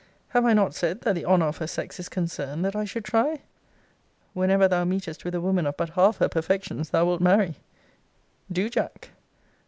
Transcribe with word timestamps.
Have 0.29 0.45
I 0.45 0.53
not 0.53 0.73
said, 0.73 1.01
that 1.01 1.13
the 1.13 1.25
honour 1.25 1.45
of 1.49 1.57
her 1.57 1.67
sex 1.67 1.99
is 1.99 2.09
concerned 2.09 2.65
that 2.65 2.75
I 2.75 2.85
should 2.85 3.05
try? 3.05 3.41
Whenever 4.33 4.67
thou 4.67 4.83
meetest 4.83 5.23
with 5.23 5.35
a 5.35 5.41
woman 5.41 5.67
of 5.67 5.77
but 5.77 5.89
half 5.91 6.17
her 6.17 6.27
perfections, 6.27 6.89
thou 6.89 7.05
wilt 7.05 7.21
marry 7.21 7.57
Do, 8.51 8.67
Jack. 8.67 9.11